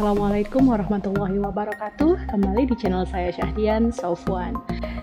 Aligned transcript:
Assalamualaikum 0.00 0.64
warahmatullahi 0.64 1.36
wabarakatuh. 1.44 2.32
Kembali 2.32 2.64
di 2.64 2.72
channel 2.72 3.04
saya 3.04 3.36
Syahdian 3.36 3.92
Sofwan. 3.92 4.56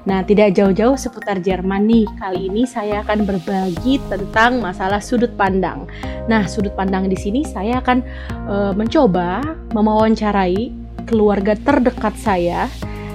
Nah 0.10 0.26
tidak 0.26 0.58
jauh-jauh 0.58 0.98
seputar 0.98 1.38
Jerman 1.38 1.86
nih. 1.86 2.10
Kali 2.18 2.50
ini 2.50 2.66
saya 2.66 3.06
akan 3.06 3.30
berbagi 3.30 4.02
tentang 4.10 4.58
masalah 4.58 4.98
sudut 4.98 5.30
pandang. 5.38 5.86
Nah 6.26 6.50
sudut 6.50 6.74
pandang 6.74 7.06
di 7.06 7.14
sini 7.14 7.46
saya 7.46 7.78
akan 7.78 8.02
e, 8.50 8.56
mencoba 8.74 9.46
mewawancarai 9.78 10.74
keluarga 11.06 11.54
terdekat 11.54 12.18
saya 12.18 12.66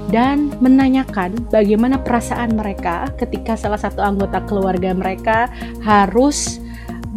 dan 0.06 0.54
menanyakan 0.62 1.34
bagaimana 1.50 1.98
perasaan 1.98 2.54
mereka 2.54 3.10
ketika 3.18 3.58
salah 3.58 3.82
satu 3.82 4.06
anggota 4.06 4.38
keluarga 4.46 4.94
mereka 4.94 5.50
harus 5.82 6.62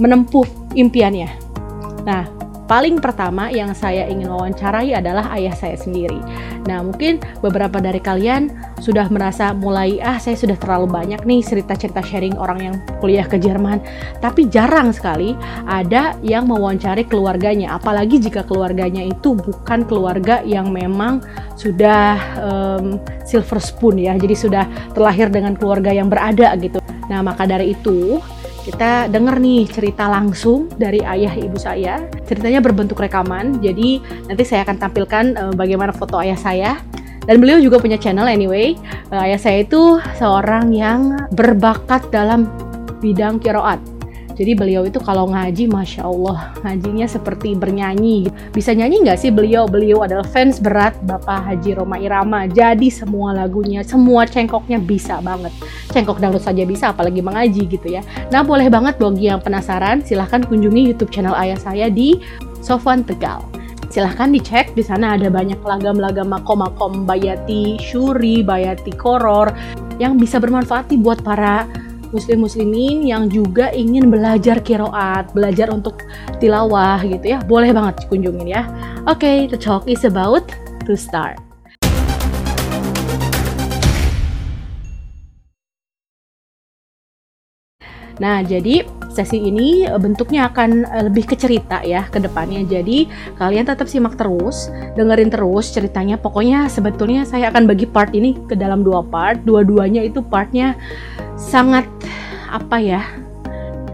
menempuh 0.02 0.50
impiannya. 0.74 1.30
Nah, 2.02 2.45
paling 2.66 2.98
pertama 2.98 3.54
yang 3.54 3.74
saya 3.78 4.10
ingin 4.10 4.30
wawancarai 4.30 4.98
adalah 4.98 5.30
ayah 5.38 5.54
saya 5.54 5.78
sendiri. 5.78 6.18
Nah, 6.66 6.82
mungkin 6.82 7.22
beberapa 7.46 7.78
dari 7.78 8.02
kalian 8.02 8.50
sudah 8.82 9.06
merasa 9.14 9.54
mulai 9.54 10.02
ah 10.02 10.18
saya 10.18 10.34
sudah 10.34 10.58
terlalu 10.58 10.90
banyak 10.90 11.22
nih 11.22 11.46
cerita-cerita 11.46 12.02
sharing 12.02 12.36
orang 12.42 12.60
yang 12.62 12.76
kuliah 12.98 13.26
ke 13.26 13.38
Jerman, 13.38 13.82
tapi 14.18 14.50
jarang 14.50 14.90
sekali 14.90 15.38
ada 15.70 16.18
yang 16.26 16.50
mewawancari 16.50 17.06
keluarganya, 17.06 17.78
apalagi 17.78 18.18
jika 18.18 18.42
keluarganya 18.42 19.06
itu 19.06 19.38
bukan 19.38 19.86
keluarga 19.86 20.42
yang 20.42 20.74
memang 20.74 21.22
sudah 21.54 22.18
um, 22.42 22.98
silver 23.30 23.62
spoon 23.62 24.02
ya, 24.02 24.18
jadi 24.18 24.36
sudah 24.36 24.64
terlahir 24.98 25.30
dengan 25.30 25.54
keluarga 25.54 25.94
yang 25.94 26.10
berada 26.10 26.58
gitu. 26.58 26.82
Nah, 27.06 27.22
maka 27.22 27.46
dari 27.46 27.78
itu 27.78 28.18
kita 28.66 29.14
denger 29.14 29.38
nih 29.38 29.70
cerita 29.70 30.10
langsung 30.10 30.66
dari 30.74 30.98
ayah 31.06 31.30
ibu 31.38 31.54
saya. 31.54 32.02
Ceritanya 32.26 32.66
berbentuk 32.66 32.98
rekaman, 32.98 33.62
jadi 33.62 34.02
nanti 34.26 34.42
saya 34.42 34.66
akan 34.66 34.82
tampilkan 34.82 35.26
uh, 35.38 35.54
bagaimana 35.54 35.94
foto 35.94 36.18
ayah 36.18 36.36
saya. 36.36 36.82
Dan 37.30 37.42
beliau 37.42 37.62
juga 37.62 37.78
punya 37.78 37.98
channel 38.02 38.26
anyway. 38.26 38.74
Uh, 39.14 39.22
ayah 39.22 39.38
saya 39.38 39.62
itu 39.62 40.02
seorang 40.18 40.74
yang 40.74 41.30
berbakat 41.38 42.10
dalam 42.10 42.50
bidang 43.06 43.38
kiroat 43.38 43.95
jadi 44.36 44.52
beliau 44.52 44.84
itu 44.84 45.00
kalau 45.00 45.32
ngaji, 45.32 45.72
masya 45.72 46.04
Allah, 46.04 46.52
ngajinya 46.60 47.08
seperti 47.08 47.56
bernyanyi. 47.56 48.28
Bisa 48.52 48.76
nyanyi 48.76 49.08
nggak 49.08 49.20
sih 49.20 49.32
beliau? 49.32 49.64
Beliau 49.64 50.04
adalah 50.04 50.28
fans 50.28 50.60
berat 50.60 50.92
Bapak 51.08 51.48
Haji 51.48 51.80
Roma 51.80 51.96
Irama. 51.96 52.44
Jadi 52.44 52.92
semua 52.92 53.32
lagunya, 53.32 53.80
semua 53.88 54.28
cengkoknya 54.28 54.84
bisa 54.84 55.24
banget. 55.24 55.56
Cengkok 55.96 56.20
dangdut 56.20 56.44
saja 56.44 56.68
bisa, 56.68 56.92
apalagi 56.92 57.24
mengaji 57.24 57.64
gitu 57.64 57.88
ya. 57.88 58.04
Nah 58.28 58.44
boleh 58.44 58.68
banget 58.68 59.00
bagi 59.00 59.32
yang 59.32 59.40
penasaran, 59.40 60.04
silahkan 60.04 60.44
kunjungi 60.44 60.92
YouTube 60.92 61.16
channel 61.16 61.34
ayah 61.40 61.58
saya 61.58 61.88
di 61.88 62.20
Sofwan 62.60 63.08
Tegal 63.08 63.40
silahkan 63.86 64.28
dicek 64.28 64.76
di 64.76 64.84
sana 64.84 65.16
ada 65.16 65.32
banyak 65.32 65.62
lagam-lagam 65.64 66.28
makom-makom 66.28 67.08
bayati 67.08 67.80
syuri, 67.80 68.44
bayati 68.44 68.92
koror 68.92 69.56
yang 70.04 70.20
bisa 70.20 70.36
bermanfaat 70.36 70.92
buat 71.00 71.24
para 71.24 71.64
muslim-muslimin 72.16 73.06
yang 73.06 73.28
juga 73.28 73.70
ingin 73.76 74.10
belajar 74.10 74.64
kiroat, 74.64 75.36
belajar 75.36 75.70
untuk 75.70 76.02
tilawah 76.42 77.04
gitu 77.04 77.36
ya, 77.36 77.40
boleh 77.44 77.76
banget 77.76 78.08
kunjungin 78.08 78.48
ya. 78.48 78.64
Oke, 79.06 79.22
okay, 79.22 79.38
the 79.46 79.60
talk 79.60 79.86
is 79.86 80.08
about 80.08 80.48
to 80.88 80.98
start. 80.98 81.45
Nah, 88.20 88.40
jadi 88.46 88.88
sesi 89.16 89.40
ini 89.40 89.88
bentuknya 89.96 90.52
akan 90.52 90.84
eh, 90.84 91.04
lebih 91.08 91.24
ke 91.32 91.36
cerita 91.40 91.80
ya 91.84 92.08
ke 92.12 92.20
depannya. 92.20 92.68
Jadi 92.68 93.08
kalian 93.40 93.64
tetap 93.64 93.88
simak 93.88 94.20
terus, 94.20 94.68
dengerin 95.00 95.32
terus 95.32 95.72
ceritanya. 95.72 96.20
Pokoknya 96.20 96.68
sebetulnya 96.68 97.24
saya 97.24 97.52
akan 97.52 97.68
bagi 97.68 97.88
part 97.88 98.12
ini 98.12 98.36
ke 98.48 98.56
dalam 98.60 98.84
dua 98.84 99.04
part. 99.04 99.40
Dua-duanya 99.48 100.04
itu 100.04 100.20
partnya 100.20 100.76
sangat 101.40 101.88
apa 102.52 102.80
ya 102.80 103.04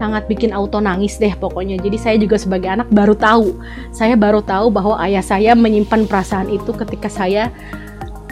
sangat 0.02 0.26
bikin 0.26 0.50
auto 0.50 0.82
nangis 0.82 1.14
deh 1.22 1.30
pokoknya. 1.38 1.78
Jadi 1.78 1.94
saya 1.94 2.16
juga 2.18 2.34
sebagai 2.34 2.66
anak 2.66 2.90
baru 2.90 3.14
tahu. 3.14 3.54
Saya 3.94 4.18
baru 4.18 4.42
tahu 4.42 4.74
bahwa 4.74 4.98
ayah 5.06 5.22
saya 5.22 5.54
menyimpan 5.54 6.10
perasaan 6.10 6.50
itu 6.50 6.74
ketika 6.74 7.06
saya 7.06 7.54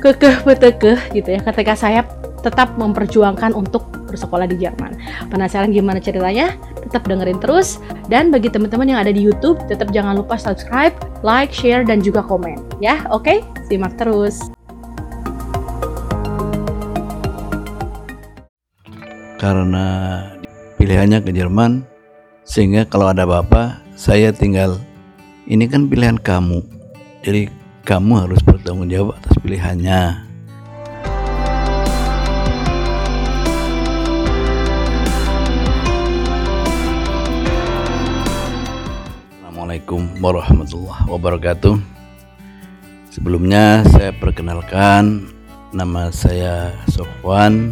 kekeh 0.02 0.42
petekeh 0.42 0.98
gitu 1.14 1.38
ya. 1.38 1.40
Ketika 1.46 1.78
saya 1.78 2.02
tetap 2.42 2.74
memperjuangkan 2.74 3.54
untuk 3.54 3.99
bersekolah 4.10 4.50
di 4.50 4.58
Jerman. 4.58 4.98
Penasaran 5.30 5.70
gimana 5.70 6.02
ceritanya? 6.02 6.58
Tetap 6.82 7.06
dengerin 7.06 7.38
terus. 7.38 7.78
Dan 8.10 8.34
bagi 8.34 8.50
teman-teman 8.50 8.90
yang 8.90 9.00
ada 9.00 9.14
di 9.14 9.22
YouTube, 9.22 9.62
tetap 9.70 9.94
jangan 9.94 10.18
lupa 10.18 10.34
subscribe, 10.34 10.92
like, 11.22 11.54
share, 11.54 11.86
dan 11.86 12.02
juga 12.02 12.26
komen. 12.26 12.58
Ya, 12.82 13.06
oke? 13.08 13.22
Okay? 13.24 13.38
Simak 13.70 13.94
terus. 13.94 14.50
karena 19.40 20.20
pilihannya 20.76 21.24
ke 21.24 21.32
Jerman 21.32 21.88
sehingga 22.44 22.84
kalau 22.84 23.08
ada 23.08 23.24
apa-apa 23.24 23.80
saya 23.96 24.36
tinggal 24.36 24.76
ini 25.48 25.64
kan 25.64 25.88
pilihan 25.88 26.20
kamu 26.20 26.60
jadi 27.24 27.48
kamu 27.88 28.28
harus 28.28 28.44
bertanggung 28.44 28.92
jawab 28.92 29.16
atas 29.16 29.32
pilihannya 29.40 30.29
Assalamualaikum 39.70 40.18
warahmatullahi 40.18 41.06
wabarakatuh 41.06 41.78
Sebelumnya 43.14 43.86
saya 43.86 44.10
perkenalkan 44.10 45.30
nama 45.70 46.10
saya 46.10 46.74
Sofwan 46.90 47.70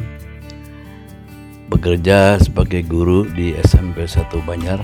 bekerja 1.67 2.39
sebagai 2.39 2.87
guru 2.87 3.27
di 3.27 3.51
SMP 3.67 4.07
1 4.07 4.31
Banjar. 4.47 4.79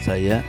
Saya 0.00 0.40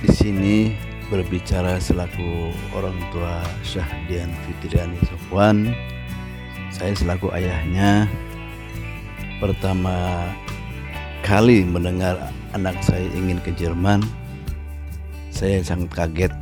di 0.00 0.08
sini 0.08 0.72
berbicara 1.12 1.76
selaku 1.76 2.56
orang 2.72 2.96
tua 3.12 3.44
Syahdian 3.60 4.32
Fitriani 4.48 4.96
Sofwan. 5.04 5.76
Saya 6.72 6.96
selaku 6.96 7.28
ayahnya 7.28 8.08
pertama 9.36 10.24
kali 11.20 11.60
mendengar 11.60 12.32
anak 12.56 12.80
saya 12.80 13.04
ingin 13.12 13.36
ke 13.44 13.52
Jerman. 13.52 14.00
Saya 15.28 15.60
sangat 15.60 15.92
kaget. 15.92 16.32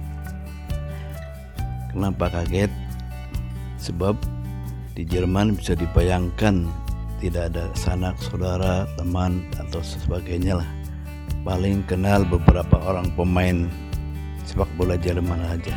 Kenapa 1.90 2.30
kaget? 2.30 2.70
Sebab 3.82 4.14
di 4.94 5.02
Jerman 5.02 5.58
bisa 5.58 5.74
dibayangkan 5.74 6.70
tidak 7.18 7.50
ada 7.50 7.66
sanak 7.74 8.14
saudara 8.22 8.86
teman 8.94 9.42
atau 9.58 9.82
sebagainya 9.82 10.62
lah 10.62 10.70
paling 11.42 11.82
kenal 11.90 12.22
beberapa 12.22 12.78
orang 12.84 13.10
pemain 13.18 13.66
sepak 14.46 14.68
bola 14.78 14.94
Jerman 14.94 15.40
aja 15.50 15.74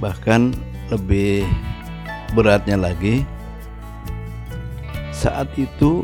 bahkan 0.00 0.56
lebih 0.88 1.44
beratnya 2.32 2.80
lagi 2.80 3.26
saat 5.10 5.46
itu 5.60 6.02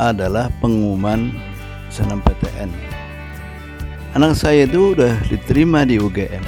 adalah 0.00 0.48
pengumuman 0.64 1.28
senam 1.92 2.24
PTN 2.24 2.72
anak 4.16 4.34
saya 4.34 4.66
itu 4.66 4.96
udah 4.96 5.14
diterima 5.30 5.86
di 5.86 6.00
UGM 6.02 6.42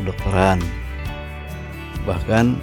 kedokteran. 0.00 0.58
Bahkan 2.08 2.56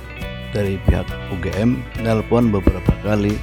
dari 0.50 0.82
pihak 0.90 1.06
UGM 1.38 1.78
nelpon 2.02 2.50
beberapa 2.50 2.90
kali. 3.06 3.38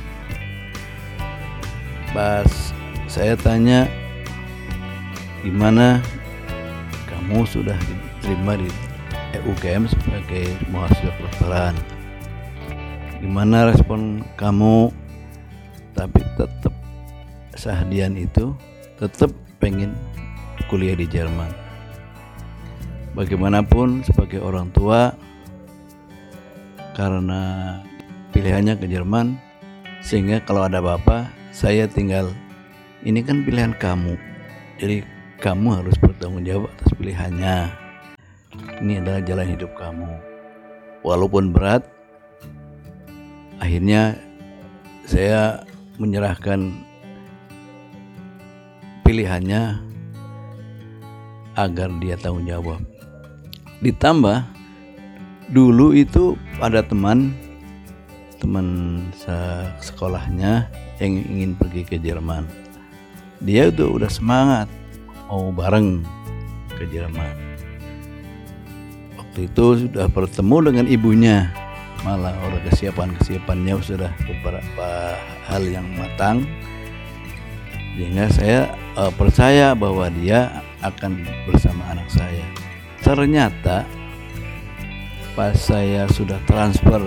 Pas 2.11 2.75
saya 3.07 3.39
tanya 3.39 3.87
gimana? 5.47 6.03
Kamu 7.07 7.47
sudah 7.47 7.79
diterima 8.19 8.59
di 8.59 8.69
UGM 9.47 9.87
sebagai 9.87 10.51
mahasiswa 10.75 11.15
kedokteran 11.15 11.75
gimana 13.21 13.71
respon 13.71 14.25
kamu? 14.35 14.91
Tapi 15.95 16.21
tetap 16.35 16.75
Sahdian 17.55 18.19
itu 18.19 18.51
tetap 18.99 19.31
pengen 19.63 19.95
kuliah 20.67 20.99
di 20.99 21.07
Jerman. 21.07 21.51
Bagaimanapun 23.15 24.03
sebagai 24.03 24.43
orang 24.43 24.75
tua 24.75 25.15
karena 26.99 27.79
pilihannya 28.35 28.75
ke 28.75 28.91
Jerman 28.91 29.39
sehingga 30.03 30.43
kalau 30.43 30.67
ada 30.67 30.83
apa-apa 30.83 31.31
saya 31.55 31.87
tinggal 31.87 32.35
ini 33.07 33.23
kan 33.23 33.47
pilihan 33.47 33.71
kamu. 33.79 34.19
Jadi 34.83 35.07
kamu 35.39 35.79
harus 35.79 35.95
bertanggung 36.03 36.43
jawab 36.43 36.75
atas 36.75 36.91
pilihannya. 36.99 37.71
Ini 38.83 38.99
adalah 38.99 39.21
jalan 39.23 39.47
hidup 39.55 39.71
kamu. 39.79 40.11
Walaupun 41.07 41.55
berat 41.55 41.87
akhirnya 43.65 44.21
saya 45.09 45.65
menyerahkan 45.97 46.69
pilihannya 49.09 49.81
agar 51.57 51.89
dia 52.05 52.21
tanggung 52.21 52.45
jawab. 52.45 52.85
Ditambah 53.81 54.45
dulu 55.49 55.97
itu 55.97 56.37
ada 56.61 56.85
teman 56.85 57.33
teman 58.37 59.01
sekolahnya 59.81 60.69
yang 61.01 61.25
ingin 61.25 61.57
pergi 61.57 61.89
ke 61.89 61.97
Jerman. 61.97 62.45
Dia 63.41 63.73
itu 63.73 63.89
udah 63.97 64.13
semangat 64.13 64.69
mau 65.33 65.49
bareng 65.49 66.05
ke 66.77 66.85
Jerman. 66.93 67.33
Waktu 69.17 69.49
itu 69.49 69.89
sudah 69.89 70.07
bertemu 70.13 70.57
dengan 70.71 70.87
ibunya, 70.87 71.51
malah 72.05 72.37
orang 72.45 72.61
kesiapan 72.69 73.17
kesiapannya 73.17 73.75
sudah 73.81 74.13
beberapa 74.29 74.89
hal 75.49 75.65
yang 75.65 75.89
matang. 75.97 76.45
Sehingga 77.97 78.27
saya 78.29 78.61
uh, 79.01 79.11
percaya 79.17 79.73
bahwa 79.73 80.13
dia 80.13 80.61
akan 80.85 81.25
bersama 81.49 81.83
anak 81.89 82.07
saya. 82.13 82.45
Ternyata 83.01 83.89
pas 85.33 85.57
saya 85.57 86.07
sudah 86.13 86.39
transfer 86.47 87.01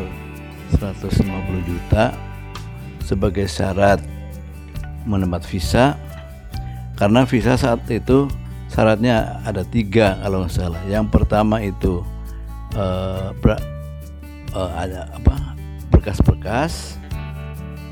150 0.75 1.23
juta 1.63 2.11
sebagai 2.99 3.47
syarat 3.47 4.03
menempat 5.07 5.47
visa 5.47 5.95
karena 6.99 7.23
visa 7.23 7.55
saat 7.55 7.87
itu 7.87 8.27
syaratnya 8.67 9.39
ada 9.47 9.63
tiga 9.63 10.19
kalau 10.19 10.43
nggak 10.43 10.51
salah 10.51 10.83
yang 10.91 11.07
pertama 11.07 11.63
itu 11.63 12.03
uh, 12.75 13.31
uh, 14.57 14.71
ada 14.73 15.05
apa? 15.13 15.53
Berkas-berkas. 15.93 16.97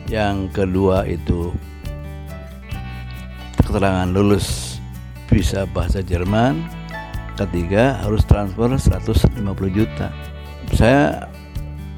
Yang 0.09 0.53
kedua 0.53 1.05
itu 1.05 1.53
keterangan 3.61 4.09
lulus 4.09 4.77
visa 5.29 5.69
bahasa 5.69 6.01
Jerman. 6.01 6.65
Ketiga 7.35 7.99
harus 8.01 8.23
transfer 8.25 8.71
150 8.71 9.35
juta. 9.69 10.07
Saya 10.71 11.27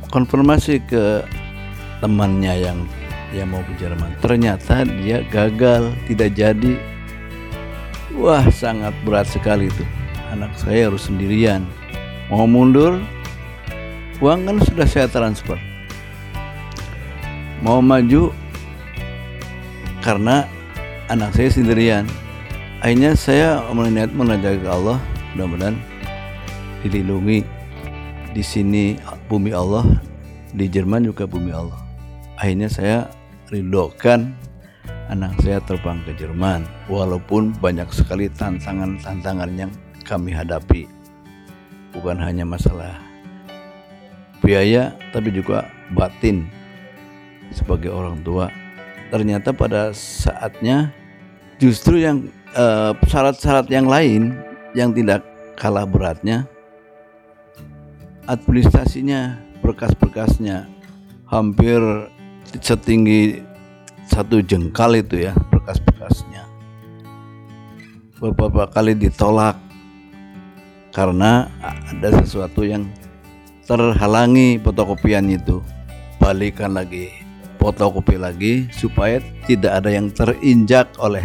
konfirmasi 0.09 0.81
ke 0.87 1.21
temannya 2.01 2.53
yang 2.57 2.79
yang 3.35 3.51
mau 3.51 3.61
ke 3.61 3.75
Jerman. 3.77 4.15
Ternyata 4.23 4.87
dia 4.87 5.21
gagal 5.27 5.93
tidak 6.07 6.33
jadi. 6.33 6.73
Wah 8.17 8.47
sangat 8.49 8.95
berat 9.05 9.29
sekali 9.29 9.69
itu. 9.69 9.83
Anak 10.33 10.55
saya 10.57 10.89
harus 10.89 11.05
sendirian. 11.05 11.67
Mau 12.33 12.49
mundur 12.49 12.97
uang 14.17 14.49
kan 14.49 14.57
sudah 14.65 14.87
saya 14.89 15.07
transfer. 15.09 15.57
Mau 17.61 17.81
maju 17.81 18.33
karena 20.01 20.45
anak 21.09 21.33
saya 21.37 21.49
sendirian. 21.53 22.05
Akhirnya 22.81 23.17
saya 23.17 23.65
melihat 23.73 24.13
menajak 24.13 24.61
ke 24.61 24.69
Allah 24.69 25.01
mudah-mudahan 25.33 25.73
dilindungi 26.85 27.41
di 28.37 28.43
sini 28.45 29.01
bumi 29.25 29.49
Allah 29.49 29.85
di 30.53 30.69
Jerman 30.69 31.09
juga 31.09 31.25
bumi 31.25 31.49
Allah. 31.49 31.81
Akhirnya 32.37 32.69
saya 32.69 33.09
rindukan 33.49 34.29
anak 35.09 35.33
saya 35.41 35.57
terbang 35.65 36.05
ke 36.05 36.13
Jerman 36.21 36.69
walaupun 36.85 37.57
banyak 37.57 37.89
sekali 37.89 38.29
tantangan-tantangan 38.29 39.49
yang 39.57 39.71
kami 40.05 40.37
hadapi. 40.37 40.85
Bukan 41.97 42.21
hanya 42.21 42.45
masalah 42.45 43.06
biaya 44.47 44.95
tapi 45.11 45.35
juga 45.35 45.67
batin 45.91 46.47
sebagai 47.51 47.91
orang 47.91 48.23
tua. 48.23 48.47
Ternyata 49.11 49.51
pada 49.51 49.91
saatnya 49.91 50.95
justru 51.59 51.99
yang 51.99 52.31
eh, 52.55 52.91
syarat-syarat 53.03 53.67
uh, 53.67 53.73
yang 53.75 53.87
lain 53.91 54.31
yang 54.71 54.95
tidak 54.95 55.27
kalah 55.59 55.83
beratnya 55.83 56.47
administrasinya 58.27 59.39
berkas-berkasnya 59.63 60.67
hampir 61.31 61.79
setinggi 62.59 63.41
satu 64.07 64.39
jengkal 64.43 64.95
itu 64.95 65.27
ya 65.27 65.33
berkas-berkasnya. 65.51 66.43
Beberapa 68.19 68.67
kali 68.71 68.95
ditolak 68.95 69.59
karena 70.91 71.47
ada 71.61 72.09
sesuatu 72.23 72.63
yang 72.63 72.87
terhalangi 73.67 74.55
fotokopian 74.63 75.27
itu 75.27 75.59
balikan 76.23 76.71
lagi 76.71 77.11
fotokopi 77.59 78.15
lagi 78.15 78.71
supaya 78.71 79.19
tidak 79.43 79.83
ada 79.83 79.89
yang 79.91 80.07
terinjak 80.07 80.87
oleh 81.03 81.21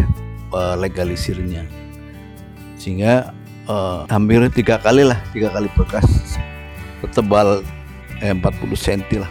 uh, 0.51 0.75
legalisirnya. 0.75 1.63
Sehingga 2.75 3.31
uh, 3.71 4.03
hampir 4.11 4.43
tiga 4.51 4.83
kali 4.83 5.07
lah 5.07 5.23
tiga 5.31 5.55
kali 5.55 5.71
bekas 5.79 6.35
tebal 7.15 7.63
eh, 8.19 8.35
40 8.35 8.43
cm 8.75 9.23
lah 9.23 9.31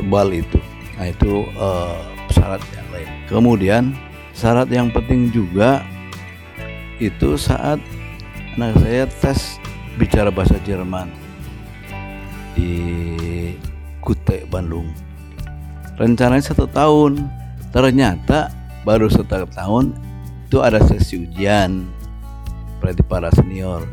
tebal 0.00 0.32
itu. 0.32 0.56
Nah 0.96 1.12
itu 1.12 1.44
uh, 1.60 2.00
syarat 2.32 2.64
yang 2.72 2.88
lain. 2.88 3.10
Kemudian 3.28 3.84
syarat 4.32 4.72
yang 4.72 4.88
penting 4.88 5.28
juga 5.28 5.84
itu 6.96 7.36
saat 7.36 7.76
anak 8.56 8.74
saya 8.80 9.04
tes 9.06 9.60
bicara 10.00 10.32
bahasa 10.32 10.56
Jerman 10.66 11.27
di 12.58 12.74
Kute 14.02 14.42
Bandung. 14.50 14.90
Rencananya 15.94 16.42
satu 16.42 16.66
tahun. 16.66 17.22
Ternyata 17.70 18.50
baru 18.82 19.06
satu 19.06 19.46
tahun 19.52 19.94
itu 20.48 20.58
ada 20.64 20.80
sesi 20.80 21.28
ujian 21.28 21.86
berarti 22.80 23.02
para 23.04 23.28
senior. 23.36 23.84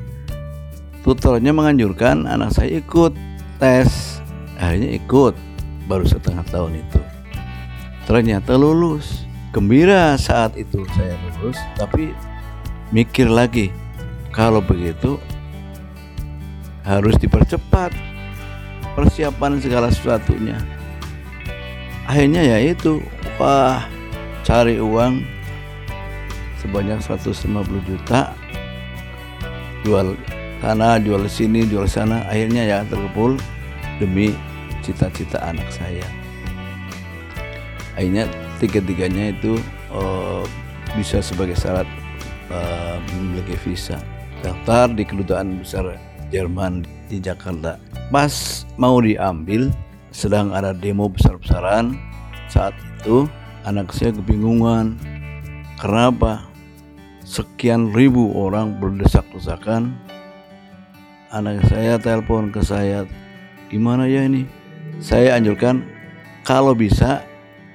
Tutornya 1.06 1.54
menganjurkan 1.54 2.26
anak 2.26 2.56
saya 2.56 2.82
ikut 2.82 3.14
tes. 3.62 4.18
Akhirnya 4.58 4.96
ikut 4.98 5.36
baru 5.86 6.08
setengah 6.08 6.48
tahun 6.50 6.82
itu. 6.82 7.02
Ternyata 8.10 8.58
lulus. 8.58 9.28
Gembira 9.54 10.20
saat 10.20 10.56
itu 10.60 10.84
saya 10.96 11.16
lulus 11.38 11.60
tapi 11.78 12.16
mikir 12.96 13.28
lagi. 13.28 13.70
Kalau 14.32 14.60
begitu 14.60 15.20
harus 16.84 17.16
dipercepat 17.20 18.15
persiapan 18.96 19.60
segala 19.60 19.92
sesuatunya. 19.92 20.58
Akhirnya 22.08 22.42
ya 22.42 22.58
itu 22.72 23.04
wah 23.38 23.84
cari 24.48 24.80
uang 24.80 25.22
sebanyak 26.64 26.98
150 27.04 27.46
juta. 27.86 28.32
Jual 29.86 30.18
sana 30.64 30.98
jual 30.98 31.30
sini 31.30 31.62
jual 31.70 31.86
sana 31.86 32.26
akhirnya 32.26 32.66
ya 32.66 32.78
terkumpul 32.90 33.38
demi 34.02 34.34
cita-cita 34.82 35.38
anak 35.46 35.68
saya. 35.70 36.08
Akhirnya 37.94 38.26
tiga-tiganya 38.58 39.36
itu 39.36 39.60
uh, 39.94 40.42
bisa 40.96 41.20
sebagai 41.20 41.54
syarat 41.60 41.86
uh, 42.50 42.98
memiliki 43.14 43.60
visa 43.62 44.00
daftar 44.42 44.90
di 44.94 45.04
kedutaan 45.04 45.60
besar 45.60 45.98
Jerman 46.34 46.86
di 47.10 47.22
Jakarta. 47.22 47.78
Pas 48.10 48.66
mau 48.78 49.02
diambil 49.02 49.70
sedang 50.14 50.54
ada 50.54 50.72
demo 50.72 51.10
besar-besaran. 51.10 51.98
Saat 52.48 52.78
itu 53.02 53.26
anak 53.66 53.92
saya 53.92 54.14
kebingungan 54.16 54.96
kenapa 55.82 56.46
sekian 57.26 57.92
ribu 57.92 58.32
orang 58.38 58.78
berdesak-desakan? 58.78 59.98
Anak 61.34 61.68
saya 61.68 62.00
telepon 62.00 62.54
ke 62.54 62.64
saya 62.64 63.04
gimana 63.68 64.08
ya 64.08 64.24
ini? 64.24 64.48
Saya 65.04 65.36
anjurkan 65.36 65.84
kalau 66.48 66.72
bisa 66.72 67.26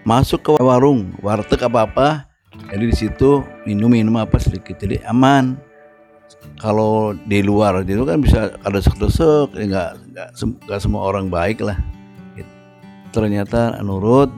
masuk 0.07 0.41
ke 0.41 0.53
warung 0.57 1.13
warteg 1.21 1.61
apa 1.61 1.85
apa. 1.85 2.09
Jadi 2.71 2.85
di 2.87 2.97
situ 2.97 3.43
minum 3.67 3.91
minum 3.91 4.15
apa 4.19 4.39
sedikit 4.39 4.79
jadi 4.79 5.03
aman 5.07 5.70
kalau 6.61 7.17
di 7.25 7.41
luar 7.41 7.81
itu 7.89 8.05
kan 8.05 8.21
bisa 8.21 8.53
ada 8.69 8.79
desek 8.85 9.49
ya 9.57 9.65
nggak 9.65 9.91
nggak 10.69 10.81
semua 10.81 11.09
orang 11.09 11.33
baik 11.33 11.65
lah. 11.65 11.81
Ternyata 13.11 13.81
nurut 13.81 14.29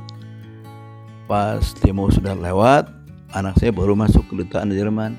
pas 1.27 1.61
demo 1.83 2.09
sudah 2.09 2.39
lewat 2.39 2.89
anak 3.35 3.59
saya 3.59 3.75
baru 3.75 3.99
masuk 3.99 4.23
ke 4.31 4.39
dutaan 4.39 4.71
Jerman. 4.71 5.19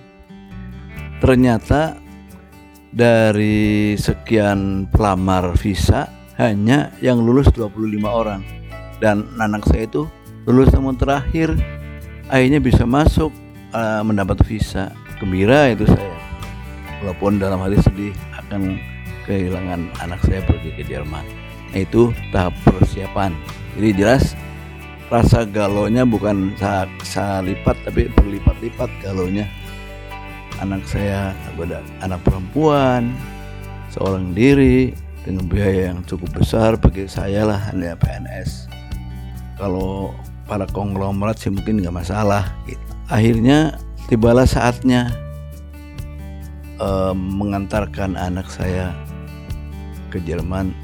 Ternyata 1.19 1.99
dari 2.95 3.93
sekian 3.99 4.87
pelamar 4.87 5.59
visa 5.59 6.07
hanya 6.39 6.95
yang 7.03 7.19
lulus 7.19 7.51
25 7.51 7.99
orang. 8.07 8.41
Dan 9.03 9.27
anak 9.43 9.67
saya 9.67 9.91
itu 9.91 10.07
lulus 10.47 10.71
tahun 10.71 10.95
terakhir 10.95 11.51
akhirnya 12.31 12.63
bisa 12.63 12.87
masuk 12.87 13.35
uh, 13.75 13.99
mendapat 14.07 14.39
visa. 14.47 14.95
Gembira 15.19 15.71
itu 15.71 15.87
saya 15.87 16.12
walaupun 17.03 17.37
dalam 17.37 17.59
hati 17.59 17.77
sedih 17.83 18.13
akan 18.39 18.79
kehilangan 19.27 19.91
anak 19.99 20.19
saya 20.23 20.39
pergi 20.47 20.71
ke 20.79 20.83
Jerman. 20.87 21.23
Nah, 21.75 21.79
itu 21.83 22.15
tahap 22.31 22.55
persiapan. 22.63 23.35
Jadi 23.75 23.89
jelas 23.99 24.23
rasa 25.11 25.45
galonya 25.45 26.07
bukan 26.07 26.55
lipat 27.45 27.77
tapi 27.85 28.09
berlipat-lipat 28.17 28.89
galonya 29.05 29.45
anak 30.57 30.81
saya 30.89 31.37
ada 31.59 31.85
anak 32.01 32.17
perempuan 32.25 33.13
seorang 33.93 34.33
diri 34.33 34.95
dengan 35.21 35.45
biaya 35.45 35.93
yang 35.93 36.01
cukup 36.09 36.41
besar 36.41 36.79
bagi 36.81 37.05
saya 37.05 37.45
lah 37.45 37.61
hanya 37.69 37.93
PNS 37.93 38.73
kalau 39.57 40.17
para 40.49 40.67
konglomerat 40.67 41.39
sih 41.39 41.53
mungkin 41.53 41.79
nggak 41.79 41.95
masalah. 42.03 42.51
Akhirnya 43.07 43.77
tibalah 44.11 44.47
saatnya 44.47 45.13
uh, 46.83 47.15
mengantarkan 47.15 48.19
anak 48.19 48.51
saya 48.51 48.91
ke 50.11 50.19
Jerman 50.27 50.75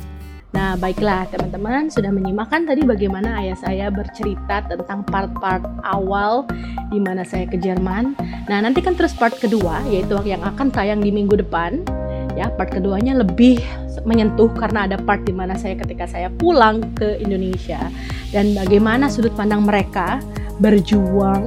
Nah, 0.49 0.73
baiklah 0.73 1.29
teman-teman, 1.29 1.93
sudah 1.93 2.09
menyimakkan 2.09 2.65
tadi 2.65 2.81
bagaimana 2.81 3.37
ayah 3.37 3.53
saya 3.53 3.93
bercerita 3.93 4.65
tentang 4.65 5.05
part-part 5.05 5.61
awal 5.85 6.41
di 6.89 6.97
mana 6.97 7.21
saya 7.21 7.45
ke 7.45 7.53
Jerman. 7.61 8.17
Nah, 8.49 8.57
nanti 8.57 8.81
kan 8.81 8.97
terus 8.97 9.13
part 9.13 9.37
kedua, 9.37 9.85
yaitu 9.93 10.17
yang 10.25 10.41
akan 10.41 10.73
tayang 10.73 11.05
di 11.05 11.13
minggu 11.13 11.37
depan. 11.37 11.85
Ya, 12.33 12.49
part 12.49 12.73
keduanya 12.73 13.13
lebih 13.21 13.61
menyentuh 14.09 14.49
karena 14.57 14.89
ada 14.89 14.97
part 14.97 15.21
di 15.21 15.35
mana 15.35 15.53
saya 15.53 15.77
ketika 15.77 16.09
saya 16.09 16.33
pulang 16.33 16.81
ke 16.97 17.19
Indonesia 17.21 17.91
dan 18.31 18.55
bagaimana 18.55 19.11
sudut 19.11 19.35
pandang 19.35 19.67
mereka 19.67 20.23
berjuang 20.57 21.45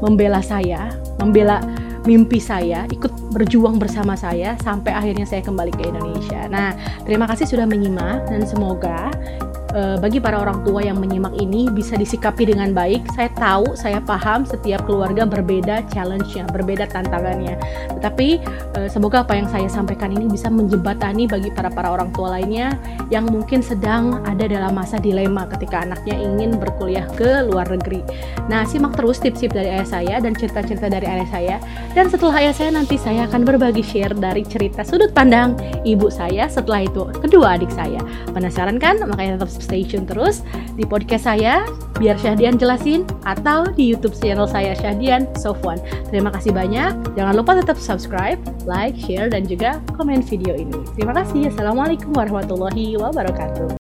membela 0.00 0.40
saya, 0.40 0.90
membela 1.20 1.60
mimpi 2.08 2.40
saya, 2.40 2.88
ikut 2.88 3.12
berjuang 3.30 3.78
bersama 3.78 4.18
saya 4.18 4.58
sampai 4.60 4.90
akhirnya 4.90 5.26
saya 5.26 5.42
kembali 5.42 5.72
ke 5.74 5.86
Indonesia. 5.86 6.50
Nah, 6.50 6.74
terima 7.06 7.30
kasih 7.30 7.46
sudah 7.46 7.66
menyimak 7.66 8.26
dan 8.26 8.42
semoga 8.42 9.10
uh, 9.74 9.96
bagi 9.98 10.18
para 10.18 10.38
orang 10.40 10.62
tua 10.66 10.82
yang 10.82 10.98
menyimak 10.98 11.34
ini 11.38 11.70
bisa 11.70 11.94
disikapi 11.94 12.50
dengan 12.50 12.74
baik. 12.74 13.06
Saya 13.14 13.30
tahu, 13.34 13.74
saya 13.78 13.98
paham 14.02 14.46
setiap 14.46 14.84
keluarga 14.86 15.26
berbeda 15.26 15.86
challenge-nya, 15.90 16.46
berbeda 16.50 16.90
tantangannya. 16.90 17.58
Tetapi 17.98 18.28
uh, 18.78 18.88
semoga 18.90 19.22
apa 19.22 19.36
yang 19.38 19.48
saya 19.50 19.68
sampaikan 19.70 20.10
ini 20.14 20.26
bisa 20.30 20.48
menjembatani 20.50 21.26
bagi 21.30 21.50
para 21.54 21.70
para 21.70 21.90
orang 21.92 22.10
tua 22.14 22.38
lainnya 22.38 22.74
yang 23.10 23.26
mungkin 23.26 23.62
sedang 23.62 24.22
ada 24.26 24.46
dalam 24.46 24.74
masa 24.74 24.98
dilema 24.98 25.46
ketika 25.50 25.82
anaknya 25.82 26.18
ingin 26.18 26.56
berkuliah 26.58 27.06
ke 27.14 27.46
luar 27.46 27.66
negeri. 27.70 28.02
Nah, 28.50 28.66
simak 28.66 28.98
terus 28.98 29.22
tips-tips 29.22 29.54
dari 29.54 29.70
ayah 29.70 29.88
saya 29.88 30.14
dan 30.18 30.32
cerita-cerita 30.34 30.90
dari 30.90 31.06
ayah 31.06 31.28
saya. 31.30 31.56
Dan 31.94 32.10
setelah 32.10 32.42
ayah 32.42 32.54
saya 32.54 32.70
nanti 32.74 32.98
saya 32.98 33.26
akan 33.26 33.46
berbagi 33.46 33.82
share 33.82 34.14
dari 34.14 34.42
cerita 34.46 34.82
sudut 34.82 35.10
pandang 35.14 35.54
ibu 35.86 36.10
saya, 36.10 36.46
setelah 36.46 36.86
itu 36.86 37.06
kedua 37.22 37.58
adik 37.58 37.70
saya. 37.70 37.98
Penasaran 38.30 38.78
kan? 38.78 38.98
Makanya 39.02 39.38
tetap 39.38 39.50
stay 39.60 39.86
tune 39.86 40.08
terus 40.08 40.42
di 40.74 40.82
podcast 40.88 41.28
saya 41.28 41.62
biar 42.00 42.16
Syahdian 42.16 42.56
jelasin 42.56 43.04
atau 43.28 43.68
di 43.68 43.92
YouTube 43.92 44.16
channel 44.16 44.48
saya 44.48 44.72
Syahdian 44.72 45.28
Sofwan. 45.36 45.76
Terima 46.08 46.32
kasih 46.32 46.56
banyak. 46.56 46.96
Jangan 47.14 47.36
lupa 47.36 47.60
tetap 47.60 47.76
subscribe, 47.76 48.40
like, 48.64 48.96
share 48.96 49.28
dan 49.28 49.44
juga 49.44 49.78
komen 50.00 50.24
video 50.24 50.56
ini. 50.56 50.80
Terima 50.96 51.12
kasih. 51.12 51.52
Assalamualaikum 51.52 52.16
warahmatullahi 52.16 52.96
wabarakatuh. 52.96 53.76